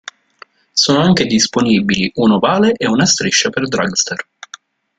Sono 0.71 0.99
anche 0.99 1.27
disponibili 1.27 2.11
un 2.15 2.31
ovale 2.31 2.71
e 2.71 2.87
una 2.87 3.05
striscia 3.05 3.51
per 3.51 3.67
dragster. 3.67 4.27